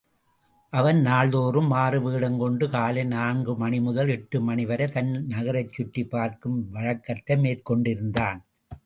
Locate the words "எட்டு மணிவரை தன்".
4.09-5.11